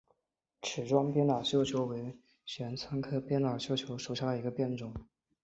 [0.63, 4.91] 齿状鞭打绣球为玄参科鞭打绣球属下的一个变种。